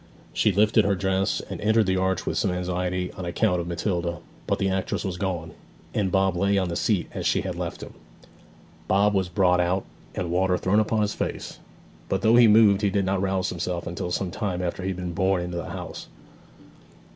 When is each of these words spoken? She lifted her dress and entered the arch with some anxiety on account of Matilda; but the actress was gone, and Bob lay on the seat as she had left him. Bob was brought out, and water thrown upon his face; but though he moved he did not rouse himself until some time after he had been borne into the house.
She 0.33 0.51
lifted 0.51 0.83
her 0.83 0.95
dress 0.95 1.41
and 1.47 1.61
entered 1.61 1.85
the 1.85 1.95
arch 1.95 2.25
with 2.25 2.35
some 2.35 2.49
anxiety 2.49 3.11
on 3.11 3.23
account 3.23 3.61
of 3.61 3.67
Matilda; 3.67 4.17
but 4.47 4.57
the 4.57 4.67
actress 4.67 5.05
was 5.05 5.15
gone, 5.15 5.51
and 5.93 6.11
Bob 6.11 6.35
lay 6.35 6.57
on 6.57 6.69
the 6.69 6.75
seat 6.75 7.07
as 7.13 7.27
she 7.27 7.41
had 7.41 7.55
left 7.55 7.83
him. 7.83 7.93
Bob 8.87 9.13
was 9.13 9.29
brought 9.29 9.59
out, 9.59 9.85
and 10.15 10.31
water 10.31 10.57
thrown 10.57 10.79
upon 10.79 11.01
his 11.03 11.13
face; 11.13 11.59
but 12.09 12.23
though 12.23 12.35
he 12.35 12.47
moved 12.47 12.81
he 12.81 12.89
did 12.89 13.05
not 13.05 13.21
rouse 13.21 13.49
himself 13.49 13.85
until 13.85 14.09
some 14.09 14.31
time 14.31 14.59
after 14.59 14.81
he 14.81 14.89
had 14.89 14.97
been 14.97 15.13
borne 15.13 15.41
into 15.43 15.57
the 15.57 15.69
house. 15.69 16.07